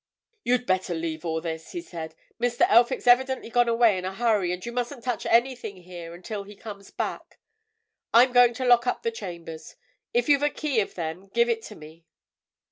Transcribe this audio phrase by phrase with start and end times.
[0.43, 2.15] "You'd better leave all this," he said.
[2.41, 2.65] "Mr.
[2.67, 6.55] Elphick's evidently gone away in a hurry, and you mustn't touch anything here until he
[6.55, 7.37] comes back.
[8.11, 9.75] I'm going to lock up the chambers:
[10.11, 12.07] if you've a key of them give it to me."